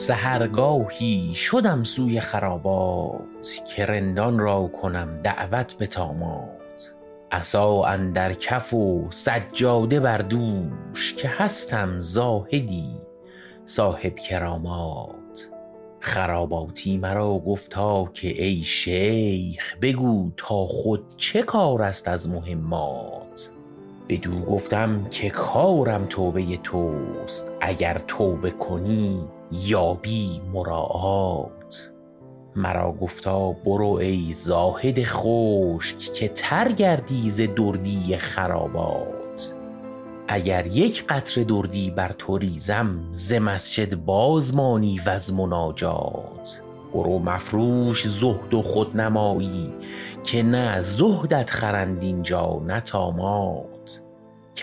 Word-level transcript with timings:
سهرگاهی 0.00 1.34
شدم 1.34 1.84
سوی 1.84 2.20
خرابات 2.20 3.60
که 3.66 3.86
رندان 3.86 4.38
را 4.38 4.70
کنم 4.82 5.20
دعوت 5.22 5.74
به 5.74 5.86
طامات. 5.86 6.92
عصا 7.32 7.84
اندر 7.84 8.32
کف 8.32 8.74
و 8.74 9.06
سجاده 9.10 10.00
بر 10.00 10.18
دوش 10.18 11.14
که 11.14 11.28
هستم 11.28 12.00
زاهدی 12.00 12.96
صاحب 13.64 14.16
کرامات. 14.16 15.48
خراباتی 16.00 16.98
مرا 16.98 17.38
گفتا 17.38 18.04
که 18.14 18.44
ای 18.44 18.62
شیخ 18.64 19.76
بگو 19.82 20.30
تا 20.36 20.66
خود 20.66 21.04
چه 21.16 21.42
کار 21.42 21.82
است 21.82 22.08
از 22.08 22.28
مهمات. 22.28 23.50
بدو 24.08 24.40
گفتم 24.40 25.06
که 25.10 25.30
کارم 25.30 26.06
توبه 26.08 26.56
توست 26.56 27.50
اگر 27.60 27.98
توبه 27.98 28.50
کنی 28.50 29.20
یابی 29.52 30.40
مراعات. 30.52 31.90
مرا 32.56 32.92
گفتا 32.92 33.52
برو 33.52 33.92
ای 33.92 34.32
زاهد 34.32 35.04
خشک 35.04 35.98
که 35.98 36.28
تر 36.28 36.72
گردی 36.72 37.30
ز 37.30 37.40
دردی 37.40 38.16
خرابات. 38.16 39.52
اگر 40.28 40.66
یک 40.66 41.06
قطره 41.06 41.44
دردی 41.44 41.90
بر 41.90 42.12
تو 42.18 42.38
ریزم 42.38 42.98
ز 43.12 43.32
مسجد 43.32 43.94
باز 43.94 44.54
مانی 44.54 45.00
وز 45.06 45.32
مناجات. 45.32 46.60
برو 46.94 47.18
مفروش 47.18 48.08
زهد 48.08 48.54
و 48.54 48.62
خودنمایی 48.62 49.72
که 50.24 50.42
نه 50.42 50.80
زهدت 50.80 51.50
خرند 51.50 52.02
اینجا 52.02 52.62
نه 52.66 52.80
طامات. 52.80 53.79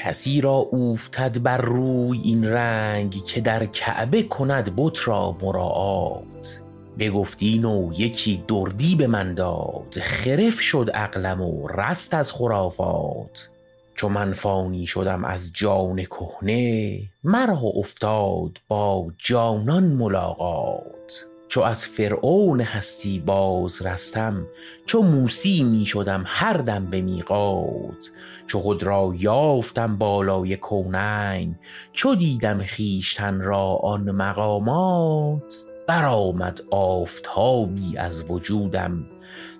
کسی 0.03 0.42
را 0.42 0.53
اوفتد 0.53 1.42
بر 1.44 1.58
روی 1.58 2.22
این 2.23 2.45
رنگ 2.45 3.23
که 3.23 3.42
در 3.42 3.66
کعبه 3.66 4.23
کند 4.23 4.73
بت 4.76 5.08
را 5.08 5.38
مراعات. 5.42 6.59
بگفت 7.00 7.38
این 7.42 7.66
و 7.66 7.94
یکی 7.98 8.44
دردی 8.48 8.95
به 8.95 9.08
من 9.08 9.34
داد. 9.34 10.00
خرف 10.02 10.59
شد 10.59 10.89
عقلم 10.94 11.42
و 11.42 11.67
رست 11.67 12.14
از 12.14 12.31
خرافات. 12.31 13.50
چو 13.95 14.09
من 14.09 14.34
فانی 14.34 14.88
شدم 14.88 15.26
از 15.26 15.54
جان 15.54 16.04
کهنه 16.04 17.00
مرا 17.23 17.59
افتاد 17.76 18.52
با 18.67 19.08
جانان 19.17 19.84
ملاقات. 19.84 21.26
چو 21.50 21.62
از 21.62 21.86
فرعون 21.86 22.62
هستی 22.62 23.20
باز 23.20 23.81
رستم 23.81 24.48
چو 24.86 25.02
موسی 25.02 25.64
می 25.64 25.86
شدم 25.86 26.23
هر 26.26 26.58
دم 26.58 26.86
به 26.86 27.02
میقات 27.02 28.12
چو 28.48 28.59
خود 28.59 28.84
را 28.84 29.14
یافتم 29.17 29.98
بالای 29.98 30.58
کونین 30.58 31.56
چو 31.94 32.16
دیدم 32.16 32.64
خویشتن 32.76 33.42
را 33.42 33.76
آن 33.76 34.12
مقامات. 34.12 35.64
برآمد 35.88 36.62
آفتابی 36.72 37.98
از 37.98 38.32
وجودم 38.32 39.06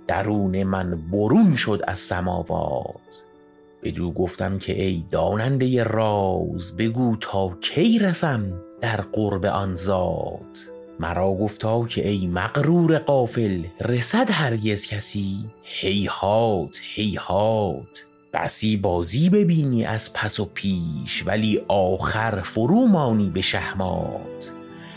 درون 0.08 0.64
من 0.64 1.10
برون 1.12 1.56
شد 1.56 1.82
از 1.88 2.00
سماوات. 2.00 3.24
بدو 3.84 4.12
گفتم 4.12 4.60
که 4.60 4.84
ای 4.84 5.04
داننده 5.12 5.84
راز 5.84 6.78
بگو 6.78 7.16
تا 7.20 7.58
کی 7.62 8.00
رسم 8.00 8.54
در 8.82 9.02
قرب 9.02 9.46
آن 9.46 9.76
ذات. 9.76 10.77
مرا 11.00 11.34
گفتا 11.34 11.86
که 11.86 12.09
ای 12.09 12.28
مغرور 12.28 12.98
غافل 12.98 13.64
رسد 13.81 14.30
هرگز 14.31 14.86
کسی. 14.86 15.45
هیهات 15.64 16.80
هیهات 16.95 18.06
بسی 18.34 18.78
بازی 18.78 19.30
ببینی 19.30 19.86
از 19.86 20.14
پس 20.14 20.39
و 20.39 20.45
پیش 20.45 21.23
ولی 21.26 21.62
آخر 21.67 22.42
فرو 22.42 22.88
مانی 22.88 23.30
به 23.30 23.42
شهمات. 23.42 24.52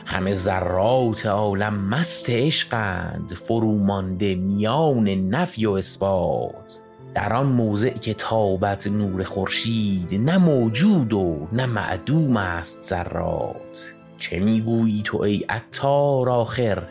همه 0.06 0.34
ذرات 0.34 1.26
عالم 1.26 1.74
مست 1.74 2.30
عشقند 2.30 3.34
فرومانده 3.34 4.34
میان 4.34 5.08
نفی 5.08 5.66
و 5.66 5.70
اثبات. 5.70 6.80
در 7.14 7.32
آن 7.32 7.46
موضع 7.46 7.90
که 7.90 8.14
تابد 8.14 8.88
نور 8.88 9.22
خورشید 9.24 10.14
نه 10.14 10.38
موجود 10.38 11.12
و 11.12 11.48
نه 11.52 11.66
معدوم 11.66 12.36
است 12.36 12.82
ذرات. 12.82 13.99
چه 14.20 14.38
می‌گویی 14.38 15.02
تو 15.04 15.22
ای 15.22 15.44
عطار 15.48 16.30
آخر؟ 16.30 16.82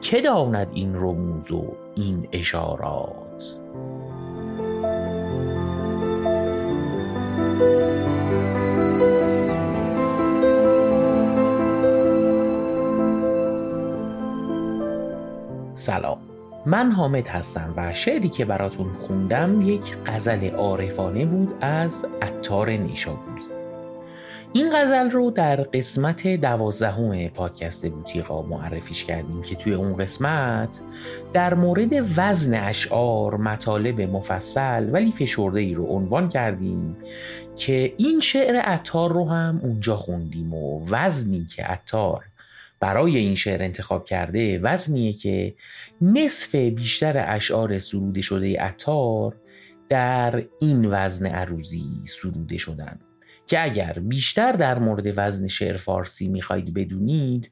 که 0.00 0.20
داند 0.20 0.68
این 0.74 0.94
رموز 0.94 1.52
و 1.52 1.76
این 1.94 2.28
اشارات؟ 2.32 3.56
سلام. 15.74 16.18
من 16.66 16.90
حامد 16.90 17.28
هستم 17.28 17.74
و 17.76 17.94
شعری 17.94 18.28
که 18.28 18.44
براتون 18.44 18.88
خوندم 18.88 19.62
یک 19.62 19.96
غزل 20.06 20.50
عارفانه 20.50 21.26
بود 21.26 21.54
از 21.60 22.06
عطار 22.22 22.70
نیشابوری. 22.70 23.53
این 24.56 24.70
غزل 24.72 25.10
رو 25.10 25.30
در 25.30 25.56
قسمت 25.56 26.26
دوازدهم 26.26 27.28
پادکست 27.28 27.86
بوتیقا 27.86 28.42
معرفیش 28.42 29.04
کردیم 29.04 29.42
که 29.42 29.54
توی 29.54 29.74
اون 29.74 29.96
قسمت 29.96 30.80
در 31.32 31.54
مورد 31.54 31.88
وزن 32.16 32.54
اشعار 32.54 33.36
مطالب 33.36 34.00
مفصل 34.00 34.90
ولی 34.92 35.12
فشرده 35.12 35.60
ای 35.60 35.74
رو 35.74 35.86
عنوان 35.86 36.28
کردیم 36.28 36.96
که 37.56 37.94
این 37.96 38.20
شعر 38.20 38.56
عطار 38.56 39.12
رو 39.12 39.28
هم 39.28 39.60
اونجا 39.62 39.96
خوندیم 39.96 40.54
و 40.54 40.86
وزنی 40.90 41.44
که 41.44 41.62
عطار 41.62 42.24
برای 42.80 43.16
این 43.16 43.34
شعر 43.34 43.62
انتخاب 43.62 44.04
کرده 44.04 44.58
وزنیه 44.58 45.12
که 45.12 45.54
نصف 46.00 46.54
بیشتر 46.54 47.24
اشعار 47.28 47.78
سروده 47.78 48.20
شده 48.20 48.60
عطار 48.60 49.36
در 49.88 50.44
این 50.60 50.86
وزن 50.90 51.26
عروزی 51.26 52.02
سروده 52.04 52.58
شدن. 52.58 52.98
که 53.46 53.64
اگر 53.64 53.92
بیشتر 53.92 54.52
در 54.52 54.78
مورد 54.78 55.12
وزن 55.16 55.46
شعر 55.46 55.76
فارسی 55.76 56.28
می‌خواید 56.28 56.74
بدونید 56.74 57.50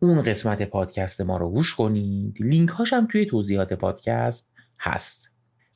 اون 0.00 0.22
قسمت 0.22 0.62
پادکست 0.62 1.20
ما 1.20 1.36
رو 1.36 1.50
گوش 1.50 1.74
کنید. 1.74 2.36
لینک 2.40 2.68
هاشم 2.68 3.08
توی 3.12 3.26
توضیحات 3.26 3.72
پادکست 3.72 4.50
هست. 4.78 5.30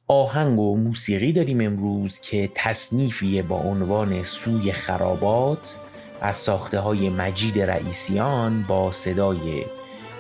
آهنگ 0.06 0.58
و 0.58 0.76
موسیقی 0.76 1.32
داریم 1.32 1.60
امروز 1.60 2.20
که 2.20 2.50
تصنیفیه 2.54 3.42
با 3.42 3.56
عنوان 3.60 4.22
سوی 4.22 4.72
خرابات 4.72 5.76
از 6.20 6.36
ساخته 6.36 6.78
های 6.78 7.10
مجید 7.10 7.60
رئیسیان 7.60 8.62
با 8.62 8.92
صدای 8.92 9.64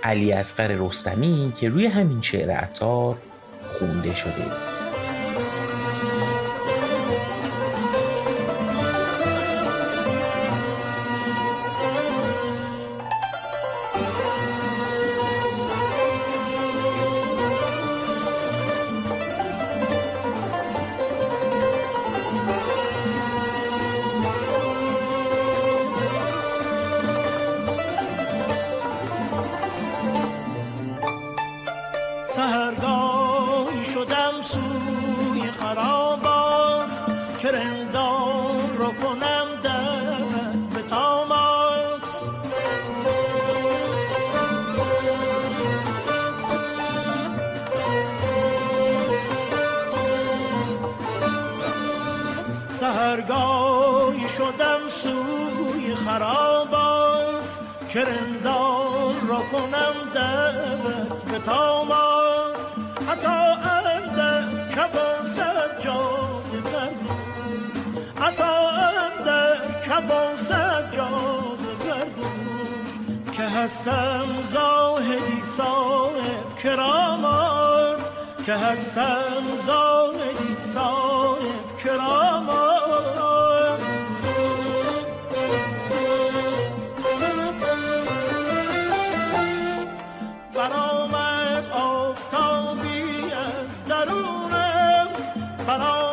علی 0.02 0.32
اصغر 0.32 0.68
رستمی 0.68 1.52
که 1.60 1.68
روی 1.68 1.86
همین 1.86 2.22
شعر 2.22 2.50
عطار 2.50 3.18
خونده 3.78 4.14
شده. 4.14 4.73
که 37.44 37.50
رندان 37.50 38.76
رو 38.78 38.92
کنم 38.92 39.46
دعوت 39.62 40.74
به 40.74 40.82
تامات 40.82 42.00
سهرگاهی 52.68 54.28
شدم 54.28 54.88
سوی 54.88 55.94
خرابات. 55.94 57.42
که 57.88 58.00
رندان 58.00 59.28
را 59.28 59.40
کنم 59.52 59.94
دعوت 60.14 61.24
به 61.24 61.38
تامات 61.38 62.56
عصا 63.08 63.30
اندر 63.54 64.68
کبان 64.68 65.13
هستم 73.54 74.42
زاهدی 74.42 75.44
صاحب 75.44 76.56
کرامات 76.62 78.00
که 78.46 78.52
هستم 78.54 79.42
زاهدی 79.66 80.56
صاحب 80.60 81.76
کرامات. 81.84 82.74
برآمد 90.54 91.64
آفتابی 91.72 93.32
از 93.32 93.84
درونم 93.84 95.08
برآمد 95.66 96.03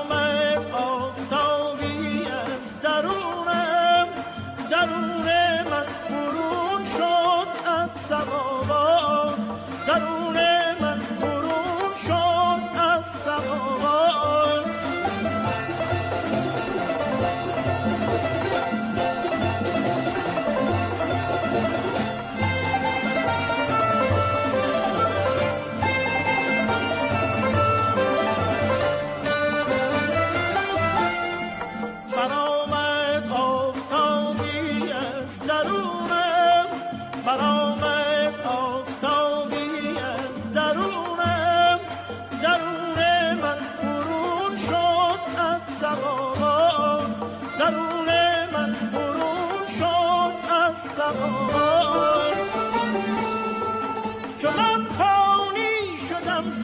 شدم 56.32 56.52
ز 56.52 56.62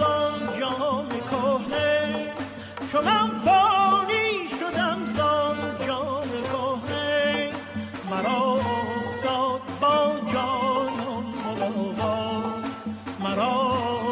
جام 0.59 1.07
کهنه. 1.09 2.33
چون 2.91 3.05
من 3.05 3.29
فانی 3.45 4.47
شدم 4.59 5.05
ز 5.05 5.17
جام 5.87 6.29
کهنه. 6.51 7.49
مرا 8.09 8.53
افتاد 8.53 9.61
با 9.81 10.19
جانم 10.33 11.25
ملاقات. 11.45 12.65
مرا 13.19 13.55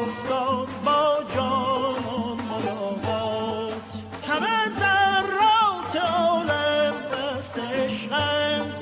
افتاد 0.02 0.68
با 0.86 1.18
جانم 1.36 2.38
ملاقات. 2.51 3.92
همه 4.28 4.69
ذرات 4.69 5.96
عالم 5.96 6.94
بس 7.12 7.58
عشقند 7.58 8.74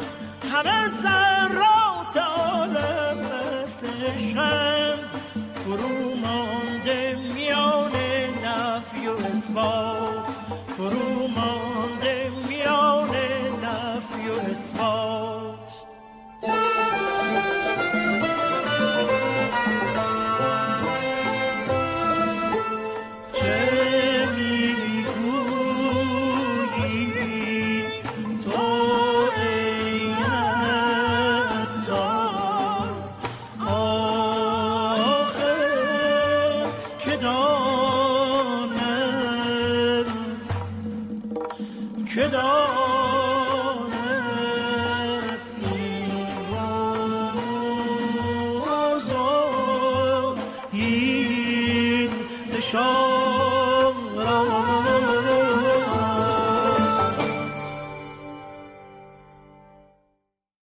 همه 0.53 0.87
ذرات 0.89 2.17
عالم 2.17 3.17
بس 3.29 3.83
عشقند 3.83 4.99
فرو 5.63 6.15
مانده 6.15 7.17
میان 7.35 7.91
نفی 8.45 9.07
و 9.07 9.25
اثبات. 9.31 10.27
فرو 10.77 11.27
مانده 11.27 12.02